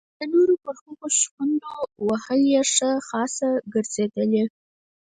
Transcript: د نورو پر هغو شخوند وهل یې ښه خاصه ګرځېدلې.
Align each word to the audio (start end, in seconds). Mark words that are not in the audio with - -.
د 0.17 0.21
نورو 0.33 0.53
پر 0.63 0.75
هغو 0.83 1.07
شخوند 1.19 1.61
وهل 2.07 2.41
یې 2.53 2.61
ښه 2.73 2.89
خاصه 3.07 3.49
ګرځېدلې. 3.73 4.43